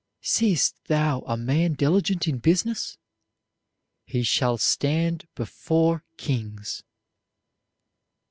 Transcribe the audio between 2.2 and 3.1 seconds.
in business?